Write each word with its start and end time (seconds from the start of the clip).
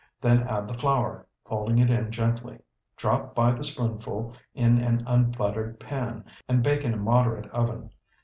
Then 0.19 0.41
add 0.47 0.67
the 0.67 0.73
flour, 0.73 1.27
folding 1.45 1.77
it 1.77 1.91
in 1.91 2.11
gently. 2.11 2.57
Drop 2.97 3.35
by 3.35 3.51
the 3.51 3.63
spoonful 3.63 4.33
in 4.55 4.79
an 4.79 5.03
unbuttered 5.05 5.79
pan, 5.79 6.25
and 6.49 6.63
bake 6.63 6.83
in 6.83 6.95
a 6.95 6.97
moderate 6.97 7.51
oven. 7.51 7.91